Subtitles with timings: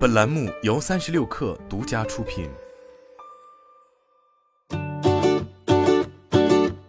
[0.00, 2.48] 本栏目由三十六氪独家出品。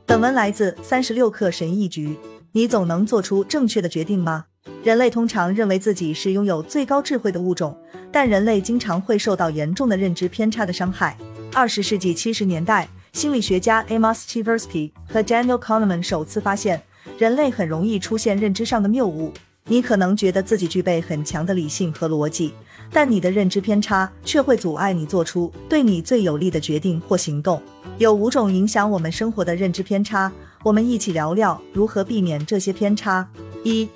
[0.05, 2.17] 本文来自三十六氪神译局。
[2.53, 4.45] 你总能做出正确的决定吗？
[4.81, 7.77] 人类通常认为自己是拥有最高智慧的物种，
[8.13, 11.17] 但人类经常会受到严重的认知偏差的伤害。
[11.53, 16.81] 二十世纪七十年代，心理学家 Amos Tversky 和 Daniel Kahneman 首次发现，
[17.17, 19.33] 人类很容易出现认知上的谬误。
[19.65, 22.51] 你可能觉得自己具备很强的理性和逻辑，
[22.91, 27.61] 但你的认知偏差却会阻碍你做出对你最有利的决定或行动。
[27.97, 30.31] 有五种影响我们生活的认知偏差。
[30.63, 33.27] 我们一起聊聊如何避免这些偏差。
[33.63, 33.87] 一、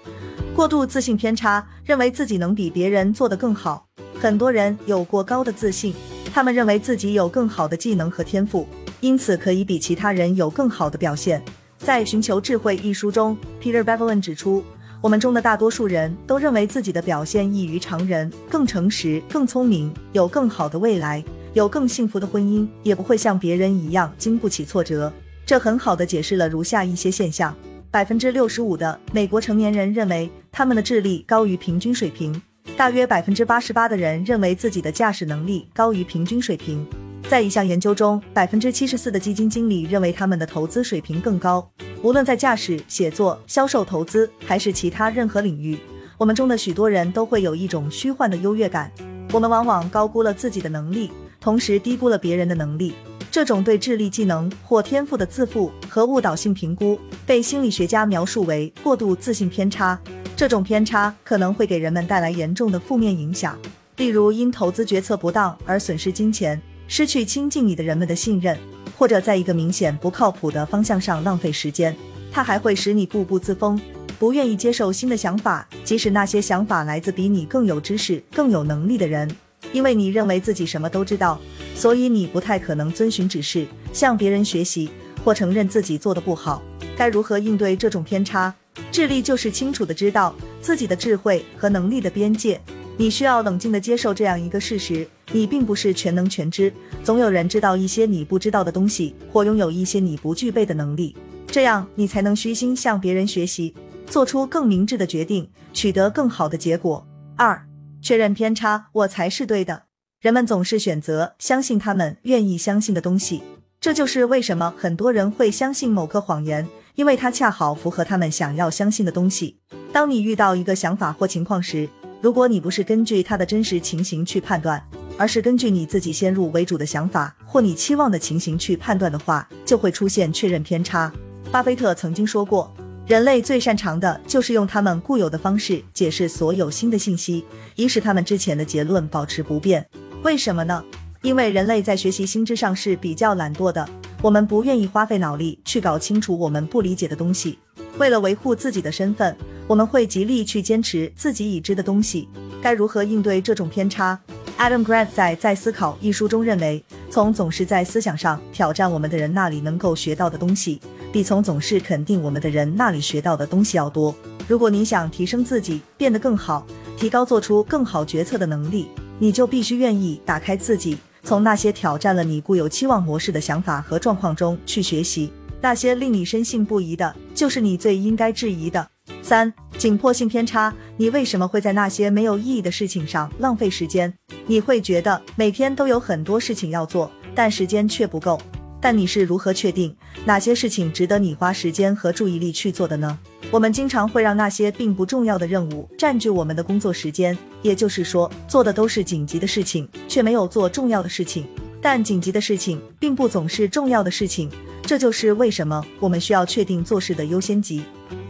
[0.56, 3.86] 过度自信偏差，认为自己能比别人做得更好。
[4.20, 5.94] 很多人有过高的自信，
[6.34, 8.68] 他们认为自己有更好的技能和天赋，
[9.02, 11.44] 因此可以比其他人有更好的表现。
[11.78, 14.64] 在《寻求智慧》一书中，Peter Bevelin 指出，
[15.06, 21.24] 我们中的大多数人都认为自己的表现异于常人，更诚实、更聪明，有更好的未来，
[21.54, 25.14] 有更幸福的婚姻，也不会像别人一样经不起挫折。
[25.46, 27.56] 这很好的解释了如下一些现象：
[27.92, 32.42] 百分之六十五的美国成年人认为他们的智力高于平均水平，
[32.76, 36.84] 大约百分之八十八的人认为自己的驾驶能力高于平均水平。
[37.30, 41.70] 在一项研究中，百分之七十四的基金经理认为他们的投资水平更高。
[42.02, 45.78] 无论在驾驶、写作、销售、投资还是其他任何领域，
[46.18, 48.92] 我们中的许多人都会有一种虚幻的优越感。
[49.34, 52.94] 我们往往高估了自己的能力，同时低估了别人的能力。
[53.32, 60.00] 这种对智力技能或天赋的自负和误导性评估，被心理学家描述为过度自信偏差。
[60.38, 63.58] 这种偏差可能会给人们带来严重的负面影响，
[63.98, 68.58] 例如因投资决策不当而损失金钱，失去亲近你的人们的信任，
[68.98, 71.96] 或者在一个明显不靠谱的方向上浪费时间。
[72.32, 73.80] 它还会使你固步自封，
[74.20, 79.30] 不愿意接受新的想法，即使那些想法来自比你更有知识、更有能力的人。
[79.72, 81.40] 因为你认为自己什么都知道，
[81.76, 84.90] 所以你不太可能遵循指示，向别人学习
[85.24, 86.62] 或承认自己做的不好。
[86.98, 88.54] 该如何应对这种偏差？
[88.92, 92.60] 智力就是清楚的知道自己的智慧和能力的边界。
[92.98, 96.72] 你需要冷静的接受这样一个事实：你并不是全能全知，
[97.04, 101.16] 总有人知道一些你不知道的东西，或拥有一些你不具备的能力。
[101.48, 103.74] 这样你才能虚心向别人学习，
[104.08, 107.06] 做出更明智的决定，取得更好的结果。
[107.36, 107.66] 二。
[108.02, 109.86] 确认偏差，我才是对的。
[110.22, 113.42] 人们总是选择相信他们愿意相信的东西，
[113.82, 119.58] 这就是为什么很多人会相信某个谎言，因为它恰好符合他们想要相信的东西。
[119.92, 121.90] 当你遇到一个想法或情况时，
[122.26, 124.84] 如果你不是根据它的真实情形去判断，
[125.16, 131.14] 而是根据你自己先入为主的想法或你期望的情形去判断的话，就会出现确认偏差。
[131.52, 132.74] 巴菲特曾经说过。
[133.06, 139.88] 人类最擅长的就是用他们固有的方式解释所有新的信息，以使他们之前的结论保持不变。
[140.24, 140.84] 为什么呢？
[141.22, 143.88] 因为人类在学习新知上是比较懒惰的，
[144.24, 147.60] 我们不愿意花费脑力去搞清楚我们不理解的东西。
[148.00, 152.28] 为了维护自己的身份，我们会极力去坚持自己已知的东西。
[152.62, 154.20] 该如何应对这种偏差
[154.58, 160.80] ？Adam Grant 在《在思考》一书中认为，从总是在思想上挑战我们的人那里能够学到的东西。
[161.12, 164.14] 比从总是肯定我们的人那里学到的东西要多。
[164.48, 168.88] 如果你想提升自己，变得更好，提高做出更好决策的能力，
[169.18, 175.32] 你就必须愿意打开自己，从那些挑战了你固有期望模式的想法和状况中去学习。
[175.62, 178.95] 那些令你深信不疑的，就是你最应该质疑的。
[179.26, 180.72] 三、紧迫性偏差。
[180.98, 184.14] 你为什么会在那些没有意义的事情上浪费时间？
[184.46, 188.40] 你会觉得每天都有很多事情要做，但时间却不够。
[188.80, 193.18] 但你是如何确定哪些事情值得你花时间和注意力去做的呢？
[193.50, 201.48] 我们经常会让那些并不重要的任务占据我们的工作时间，也就是说，做的都是紧急的事情，却没有做重要的事情。
[201.82, 204.52] 但紧急的事情并不总是重要的事情，
[204.84, 207.82] 这就是为什么我们需要确定做事的优先级。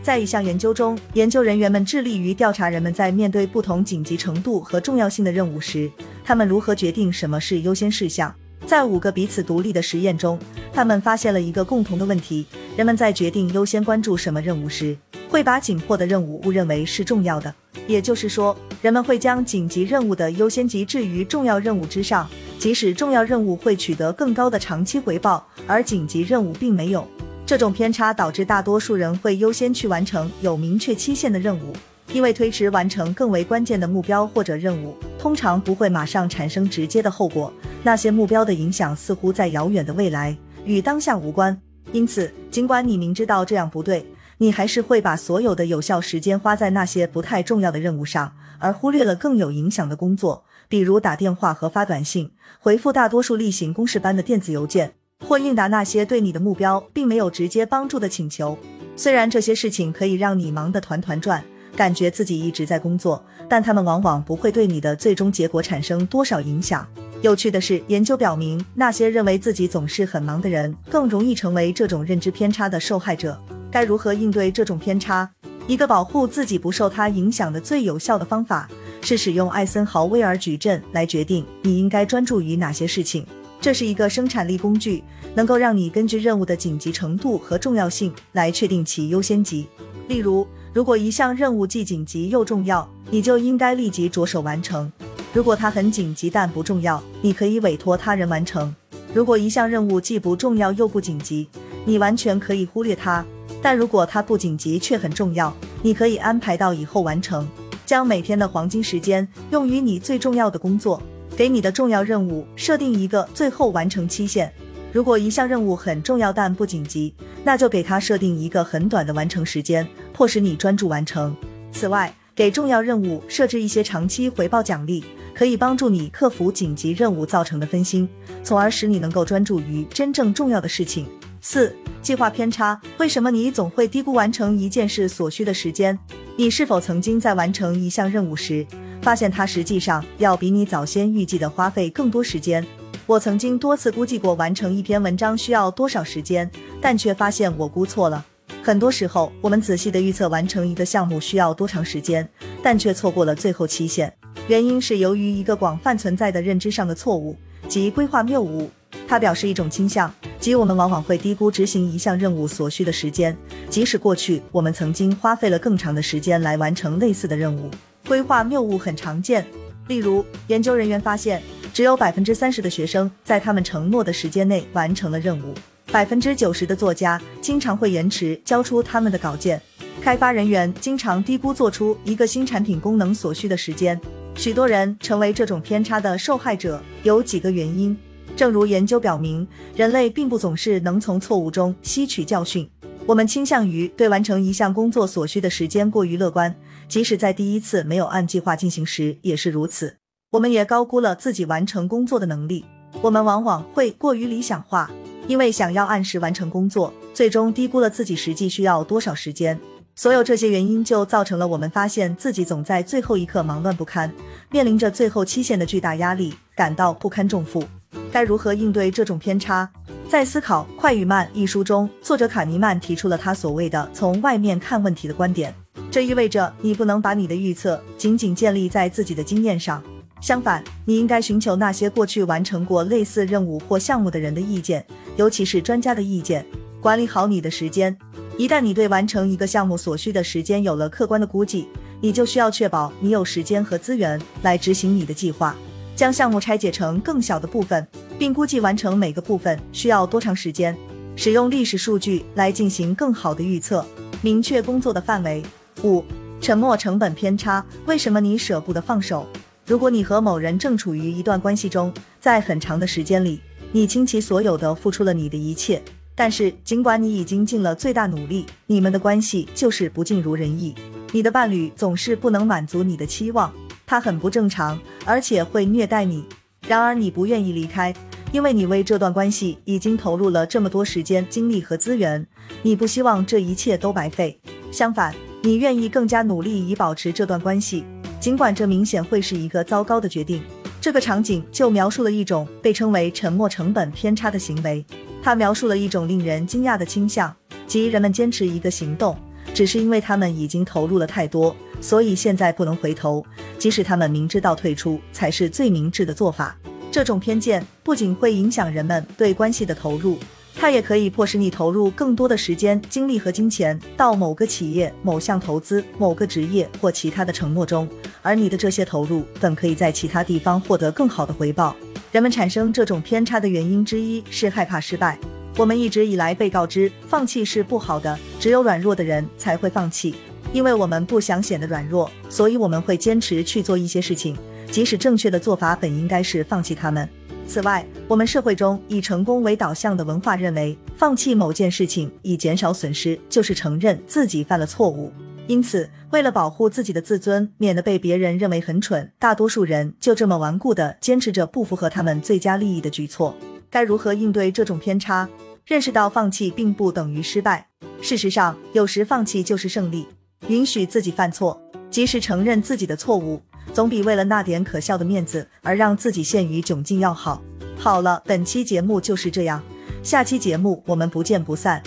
[0.06, 5.90] 在一项研究中，研究人员们致力于调查人们在面对不同紧急程度和重要性的任务时，
[6.24, 8.32] 他们如何决定什么是优先事项。
[8.68, 10.38] 在五个彼此独立的实验中，
[10.72, 12.46] 他们发现了一个共同的问题：
[12.78, 14.96] 人们在决定优先关注什么任务时，
[15.28, 17.52] 会把紧迫的任务误认为是重要的。
[17.88, 22.30] 也就是说，人们会将紧急任务的优先级置于重要任务之上，
[22.60, 27.08] 即使重要任务会取得更高的长期回报，而紧急任务并没有。
[27.46, 31.72] 这种偏差导致大多数人会优先去完成有明确期限的任务，
[32.12, 37.54] 因为推迟完成更为关键的目标或者任务，通常不会马上产生直接的后果。
[37.84, 41.56] 那些目标的影响似乎在遥远的未来，与当下无关。
[41.92, 44.04] 因此，尽管你明知道这样不对，
[44.40, 50.46] 你还是会把所有的有效时间花在那些不太重要的任务上，而忽略了更有影响的工作。
[50.68, 58.58] 比如打电话和发短信，回复大多数例行公事般的电子邮件，或应答那些对你的目标并没有直接帮助的请求。
[58.96, 61.44] 虽然这些事情可以让你忙得团团转，
[61.76, 66.88] 感觉自己一直在工作，但他们往往不会对你的最终结果产生多少影响。
[67.22, 73.40] 有趣的是，研究表明，那些认为自己总是很忙的人，更容易成为这种认知偏差的受害者。
[73.72, 75.30] 该如何应对这种偏差？
[75.68, 78.70] 一个保护自己不受它影响的最有效的方法，
[79.02, 83.26] 是使用艾森豪威尔矩阵来决定你应该专注于哪些事情。
[83.66, 85.04] 这是一个生产力工具，
[85.34, 89.66] 能够让你根据任务的紧急程度和重要性来确定其优先级。
[90.08, 94.94] 例如，如果一项任务既紧急又重要，你就应该立即着手完成。
[95.34, 98.72] 如果它很紧急但不重要，你可以委托他人完成。
[99.16, 101.50] 如果一项任务既不重要又不紧急，
[101.86, 103.26] 你完全可以忽略它。
[103.64, 105.52] 但如果它不紧急却很重要，
[105.82, 107.50] 你可以安排到以后完成。
[107.84, 111.02] 将每天的黄金时间用于你最重要的工作，
[111.36, 114.52] 给你的重要任务设定一个最后完成期限。
[114.92, 121.36] 如果一项任务很重要但不紧急，那就给它设定一个很短的完成时间，迫使你专注完成。
[121.72, 125.04] 此外，给重要任务设置一些长期回报奖励。
[125.36, 128.08] 可以帮助你克服紧急任务造成的分心，
[128.42, 131.06] 从而使你能够专注于真正重要的事情。
[131.42, 132.80] 四、计划偏差。
[133.00, 136.00] 为什么你总会低估完成一件事所需的时间？
[136.38, 138.66] 你是否曾经在完成一项任务时，
[139.06, 142.66] 发现它实际上要比你早先预计的花费更多时间？
[143.06, 146.50] 我曾经多次估计过完成一篇文章需要多少时间，
[146.82, 148.26] 但却发现我估错了。
[148.64, 152.28] 很多时候，我们仔细的预测完成一个项目需要多长时间，
[152.64, 154.12] 但却错过了最后期限。
[154.48, 157.38] 原因是由于一个广泛存在的认知上的错误，
[157.68, 158.72] 即规划谬误。
[159.08, 163.38] 它表示一种倾向，即我们往往会低估执行一项任务所需的时间，
[163.70, 167.70] 即使过去我们曾经花费了更长的时间来完成类似的任务。
[168.08, 169.46] 规划谬误很常见，
[169.88, 171.42] 例如，研究人员发现，
[171.74, 175.54] 只有百分之三十的学生在他们承诺的时间内完成了任务，
[175.92, 179.62] 百分之九十的作家经常会延迟交出他们的稿件，
[180.02, 184.00] 开发人员经常低估做出一个新产品功能所需的时间。
[184.36, 187.98] 许多人成为这种偏差的受害者，有几个原因。
[188.36, 192.70] 正如研究表明，人类并不总是能从错误中吸取教训。
[193.06, 196.54] 我们倾向于对完成一项工作所需的时间过于乐观，
[196.88, 199.96] 即使在第一次没有按计划进行时也是如此。
[200.32, 202.66] 我们也高估了自己完成工作的能力。
[203.02, 204.90] 我们往往会过于理想化，
[205.28, 209.60] 因为想要按时完成工作，最终低估了自己实际需要多少时间。
[209.96, 214.14] 所有这些原因就造成了我们发现自己总在最后一刻忙乱不堪，
[214.50, 217.64] 面临着最后期限的巨大压力，感到不堪重负。
[218.12, 219.70] 该如何应对这种偏差？
[220.10, 225.54] 在《思考快与慢》一书中，作者卡尼曼提出了他所谓的“从外面看问题”的观点。
[225.96, 229.82] 这意味着你不能把你的预测仅仅建立在自己的经验上，
[230.20, 236.46] 相反，你应该寻求那些过去完成过类似任务或项目的人的意见，尤其是专家的意见。
[236.82, 237.98] 管理好你的时间。
[238.38, 241.70] 一旦你对完成一个项目所需的时间有了客观的估计，
[242.02, 245.56] 你就需要确保你有时间和资源来执行你的计划。
[245.96, 247.88] 将项目拆解成更小的部分，
[248.20, 250.76] 并估计完成每个部分需要多长时间。
[251.16, 253.86] 使用历史数据来进行更好的预测。
[254.22, 255.42] 明确工作的范围。
[255.86, 256.04] 五、
[256.42, 257.64] 沉默成本偏差。
[257.86, 259.28] 为什么你舍不得放手？
[259.68, 263.40] 如果你和某人正处于一段关系中，在很长的时间里，
[263.72, 265.82] 你倾其所有的付出了你的一切。
[266.16, 270.74] 但是，尽管你已经尽了最大努力，你们的关系就是不尽如人意。
[271.12, 273.54] 你的伴侣总是不能满足你的期望，
[273.86, 276.26] 他很不正常，而且会虐待你。
[276.68, 277.94] 然而，你不愿意离开，
[278.32, 282.26] 因为你为这段关系已经投入了这么多时间、精力和资源。
[282.62, 284.40] 你不希望这一切都白费，
[284.72, 285.14] 相反，
[285.46, 287.84] 你愿意更加努力以保持这段关系，
[288.20, 290.42] 尽管这明显会是一个糟糕的决定。
[290.82, 294.84] 这个场景就描述了一种被称为沉没成本偏差的行为。
[295.22, 297.32] 他描述了一种令人惊讶的倾向，
[297.68, 299.16] 即人们坚持一个行动，
[299.54, 303.24] 只是因为他们已经投入了太多，所以现在不能回头，
[303.60, 306.58] 即使他们明知道退出才是最明智的做法。
[306.92, 310.18] 这种偏见不仅会影响人们对关系的投入，
[310.66, 317.88] 它也可以迫使你投入更多的时间、精力和金钱到某个企业、某项投资、某个职业或其他的承诺中，
[318.24, 321.76] 而你的这些投入本可以在其他地方获得更好的回报。
[322.12, 325.20] 人们产生这种偏差的原因之一是害怕失败。
[325.56, 330.16] 我们一直以来被告知放弃是不好的，只有软弱的人才会放弃。
[330.52, 334.36] 因为我们不想显得软弱，所以我们会坚持去做一些事情，
[334.72, 337.08] 即使正确的做法本应该是放弃他们。
[337.48, 345.12] 此外，我们社会中以成功为导向的文化认为，放弃某件事情以减少损失，就是承认自己犯了错误。
[345.48, 353.36] 因此，为了保护自己的自尊，免得被别人认为很蠢，大多数人就这么顽固地坚持着不符合他们最佳利益的举措。
[353.70, 355.30] 该如何应对这种偏差？
[355.66, 357.68] 认识到放弃并不等于失败。
[358.02, 360.08] 事实上，有时放弃就是胜利。
[360.48, 361.60] 允许自己犯错，
[361.90, 363.42] 及时承认自己的错误，
[363.76, 367.42] 总比为了那点可笑的面子而让自己陷于窘境要好。
[367.78, 369.62] 好了，本期节目就是这样，
[370.02, 371.84] 下期节目我们不见不散。